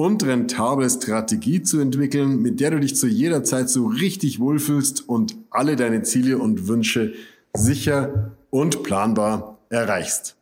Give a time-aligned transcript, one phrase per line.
[0.00, 5.06] und rentable Strategie zu entwickeln, mit der du dich zu jeder Zeit so richtig wohlfühlst
[5.06, 7.12] und alle deine Ziele und Wünsche
[7.52, 10.36] sicher und planbar erreichst.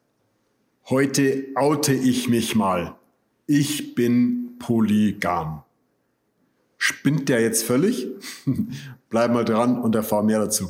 [0.88, 2.94] Heute oute ich mich mal.
[3.48, 5.64] Ich bin polygam.
[6.77, 8.06] Spinnt der jetzt völlig?
[9.10, 10.68] Bleib mal dran und erfahr mehr dazu.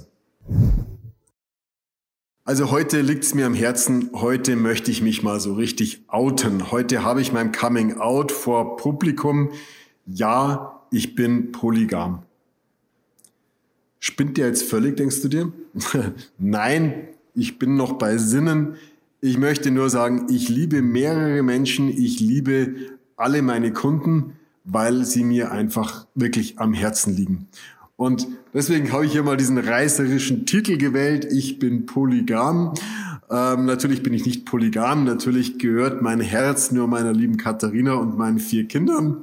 [2.48, 6.71] Also heute liegt's mir am Herzen, heute möchte ich mich mal so richtig outen.
[6.71, 9.51] Heute habe ich mein Coming Out vor Publikum.
[10.07, 12.23] Ja, ich bin polygam.
[14.01, 15.52] Spinnt der jetzt völlig, denkst du dir?
[16.38, 18.76] Nein, ich bin noch bei Sinnen.
[19.21, 22.76] Ich möchte nur sagen, ich liebe mehrere Menschen, ich liebe
[23.19, 27.49] alle meine Kunden, weil sie mir einfach wirklich am Herzen liegen.
[27.99, 31.24] Und deswegen habe ich hier mal diesen reißerischen Titel gewählt.
[31.32, 32.74] Ich bin polygam.
[33.29, 35.02] Ähm, natürlich bin ich nicht polygam.
[35.02, 39.23] Natürlich gehört mein Herz nur meiner lieben Katharina und meinen vier Kindern.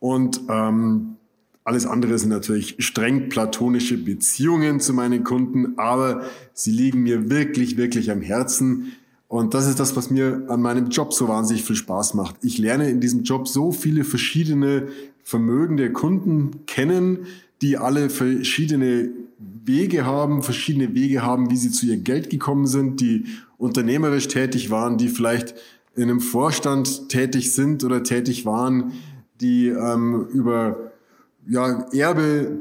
[0.00, 1.16] Und ähm,
[1.64, 7.78] alles andere sind natürlich streng platonische Beziehungen zu meinen Kunden, aber sie liegen mir wirklich,
[7.78, 8.92] wirklich am Herzen.
[9.28, 12.36] Und das ist das, was mir an meinem Job so wahnsinnig viel Spaß macht.
[12.42, 14.88] Ich lerne in diesem Job so viele verschiedene
[15.24, 17.26] vermögende Kunden kennen,
[17.62, 19.10] die alle verschiedene
[19.64, 23.24] Wege haben, verschiedene Wege haben, wie sie zu ihr Geld gekommen sind, die
[23.56, 25.54] unternehmerisch tätig waren, die vielleicht
[25.96, 28.92] in einem Vorstand tätig sind oder tätig waren,
[29.40, 30.92] die ähm, über
[31.46, 32.60] ja, Erbe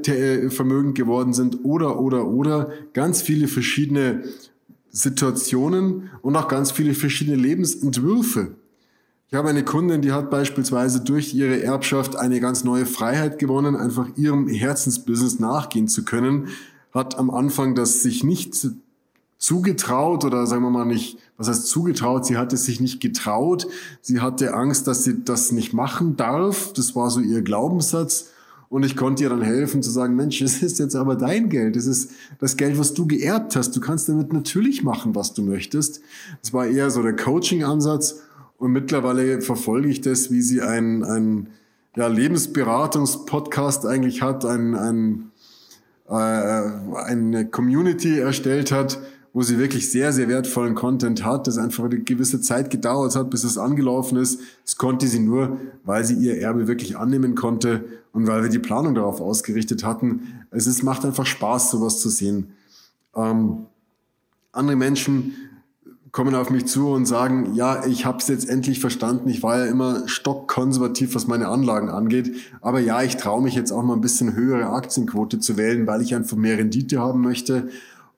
[0.50, 2.72] vermögend geworden sind oder, oder, oder.
[2.94, 4.24] Ganz viele verschiedene
[4.90, 8.56] Situationen und auch ganz viele verschiedene Lebensentwürfe.
[9.34, 13.76] Ich habe eine Kundin, die hat beispielsweise durch ihre Erbschaft eine ganz neue Freiheit gewonnen,
[13.76, 16.50] einfach ihrem Herzensbusiness nachgehen zu können,
[16.94, 18.56] hat am Anfang das sich nicht
[19.40, 23.66] zugetraut oder sagen wir mal nicht, was heißt zugetraut, sie hatte sich nicht getraut,
[24.02, 28.30] sie hatte Angst, dass sie das nicht machen darf, das war so ihr Glaubenssatz.
[28.70, 31.76] Und ich konnte ihr dann helfen zu sagen, Mensch, es ist jetzt aber dein Geld,
[31.76, 35.42] es ist das Geld, was du geerbt hast, du kannst damit natürlich machen, was du
[35.42, 36.02] möchtest.
[36.44, 38.22] Das war eher so der Coaching-Ansatz
[38.64, 41.50] und mittlerweile verfolge ich das, wie sie ein, ein
[41.98, 45.32] ja, Lebensberatungspodcast eigentlich hat, ein, ein,
[46.08, 49.02] äh, eine Community erstellt hat,
[49.34, 53.30] wo sie wirklich sehr, sehr wertvollen Content hat, das einfach eine gewisse Zeit gedauert hat,
[53.30, 54.40] bis es angelaufen ist.
[54.64, 58.60] Das konnte sie nur, weil sie ihr Erbe wirklich annehmen konnte und weil wir die
[58.60, 60.46] Planung darauf ausgerichtet hatten.
[60.52, 62.54] Es ist, macht einfach Spaß, sowas zu sehen.
[63.14, 63.66] Ähm,
[64.54, 65.34] andere Menschen
[66.14, 69.30] kommen auf mich zu und sagen, ja, ich habe es jetzt endlich verstanden.
[69.30, 72.36] Ich war ja immer stockkonservativ, was meine Anlagen angeht.
[72.62, 76.04] Aber ja, ich traue mich jetzt auch mal ein bisschen höhere Aktienquote zu wählen, weil
[76.04, 77.70] ich einfach mehr Rendite haben möchte.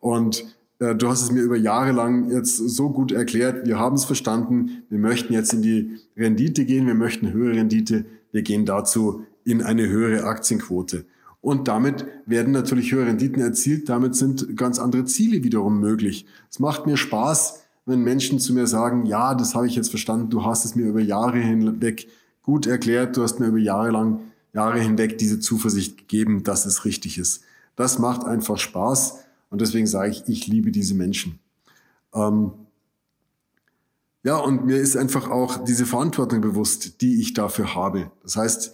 [0.01, 0.45] Und
[0.79, 3.65] äh, du hast es mir über Jahre lang jetzt so gut erklärt.
[3.65, 4.83] Wir haben es verstanden.
[4.89, 6.87] Wir möchten jetzt in die Rendite gehen.
[6.87, 8.03] Wir möchten höhere Rendite.
[8.33, 11.05] Wir gehen dazu in eine höhere Aktienquote.
[11.39, 13.87] Und damit werden natürlich höhere Renditen erzielt.
[13.87, 16.25] Damit sind ganz andere Ziele wiederum möglich.
[16.51, 20.29] Es macht mir Spaß, wenn Menschen zu mir sagen, ja, das habe ich jetzt verstanden,
[20.29, 22.07] du hast es mir über Jahre hinweg
[22.41, 24.19] gut erklärt, du hast mir über Jahre lang,
[24.53, 27.43] Jahre hinweg diese Zuversicht gegeben, dass es richtig ist.
[27.75, 29.19] Das macht einfach Spaß
[29.49, 31.39] und deswegen sage ich, ich liebe diese Menschen.
[32.13, 32.51] Ähm,
[34.23, 38.11] ja, und mir ist einfach auch diese Verantwortung bewusst, die ich dafür habe.
[38.23, 38.73] Das heißt,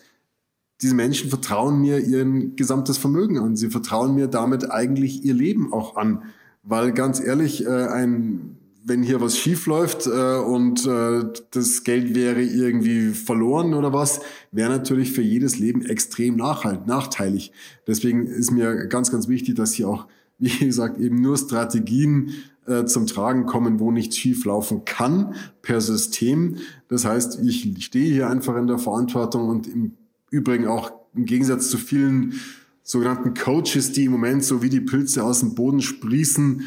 [0.81, 3.57] diese Menschen vertrauen mir ihr gesamtes Vermögen an.
[3.57, 6.23] Sie vertrauen mir damit eigentlich ihr Leben auch an.
[6.63, 12.15] Weil ganz ehrlich, äh, ein wenn hier was schief läuft äh, und äh, das Geld
[12.15, 17.51] wäre irgendwie verloren oder was, wäre natürlich für jedes Leben extrem nachhalt, nachteilig.
[17.87, 20.07] Deswegen ist mir ganz, ganz wichtig, dass hier auch,
[20.39, 22.31] wie gesagt, eben nur Strategien
[22.65, 26.57] äh, zum Tragen kommen, wo nichts schief laufen kann per System.
[26.87, 29.93] Das heißt, ich stehe hier einfach in der Verantwortung und im
[30.31, 32.39] Übrigen auch im Gegensatz zu vielen
[32.83, 36.63] sogenannten Coaches, die im Moment so wie die Pilze aus dem Boden sprießen,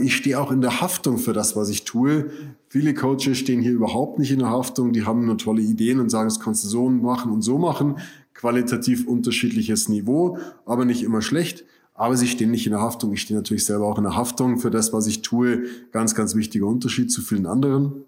[0.00, 2.30] ich stehe auch in der Haftung für das, was ich tue.
[2.68, 4.92] Viele Coaches stehen hier überhaupt nicht in der Haftung.
[4.92, 7.98] Die haben nur tolle Ideen und sagen, das kannst du so machen und so machen.
[8.32, 11.64] Qualitativ unterschiedliches Niveau, aber nicht immer schlecht.
[11.92, 13.12] Aber sie stehen nicht in der Haftung.
[13.12, 15.64] Ich stehe natürlich selber auch in der Haftung für das, was ich tue.
[15.92, 18.04] Ganz, ganz wichtiger Unterschied zu vielen anderen.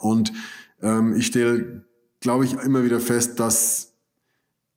[0.00, 0.32] Und
[0.82, 1.84] ähm, ich stelle,
[2.20, 3.94] glaube ich, immer wieder fest, dass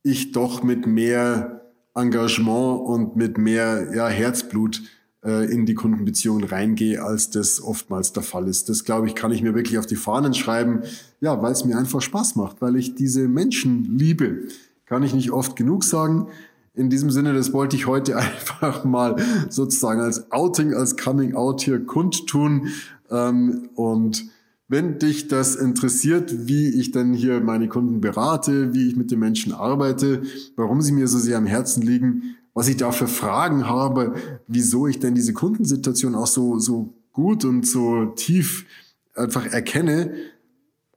[0.03, 4.81] ich doch mit mehr Engagement und mit mehr ja, Herzblut
[5.25, 8.69] äh, in die Kundenbeziehungen reingehe, als das oftmals der Fall ist.
[8.69, 10.81] Das, glaube ich, kann ich mir wirklich auf die Fahnen schreiben,
[11.19, 14.44] ja, weil es mir einfach Spaß macht, weil ich diese Menschen liebe.
[14.86, 16.27] Kann ich nicht oft genug sagen.
[16.75, 19.16] In diesem Sinne, das wollte ich heute einfach mal
[19.50, 22.68] sozusagen als Outing, als Coming Out hier kundtun.
[23.10, 24.25] Ähm, und
[24.68, 29.19] wenn dich das interessiert, wie ich denn hier meine Kunden berate, wie ich mit den
[29.19, 30.24] Menschen arbeite,
[30.56, 34.15] warum sie mir so sehr am Herzen liegen, was ich da für Fragen habe,
[34.47, 38.65] wieso ich denn diese Kundensituation auch so, so gut und so tief
[39.13, 40.15] einfach erkenne,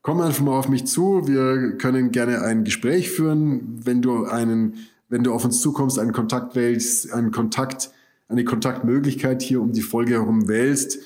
[0.01, 1.27] komm einfach mal auf mich zu.
[1.27, 4.73] Wir können gerne ein Gespräch führen, wenn du einen,
[5.09, 7.91] wenn du auf uns zukommst, einen Kontakt wählst, einen Kontakt,
[8.27, 10.97] eine Kontaktmöglichkeit hier um die Folge herum wählst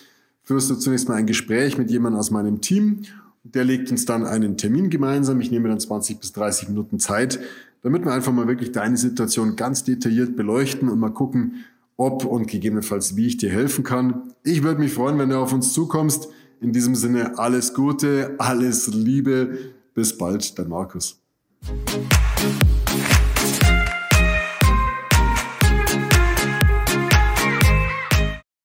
[0.44, 3.04] führst du zunächst mal ein Gespräch mit jemandem aus meinem Team.
[3.44, 5.42] Der legt uns dann einen Termin gemeinsam.
[5.42, 7.40] Ich nehme dann 20 bis 30 Minuten Zeit,
[7.84, 11.66] damit wir einfach mal wirklich deine Situation ganz detailliert beleuchten und mal gucken,
[11.98, 14.34] ob und gegebenenfalls wie ich dir helfen kann.
[14.44, 16.30] Ich würde mich freuen, wenn du auf uns zukommst.
[16.60, 19.58] In diesem Sinne alles Gute, alles Liebe.
[19.94, 21.20] Bis bald, dein Markus.